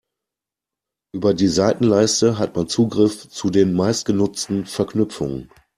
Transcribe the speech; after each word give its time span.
Über 1.13 1.35
die 1.35 1.47
Seitenleiste 1.47 2.39
hat 2.39 2.55
man 2.55 2.67
Zugriff 2.67 3.29
zu 3.29 3.51
den 3.51 3.73
meistgenutzten 3.73 4.65
Verknüpfungen. 4.65 5.51